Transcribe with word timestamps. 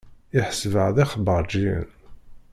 Iḥseb-aɣ 0.39 0.89
d 0.95 0.97
ixbaṛǧiyen. 1.03 1.87